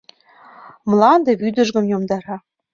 Мланде 0.89 1.31
вӱдыжгым 1.41 1.85
йомдара. 1.91 2.37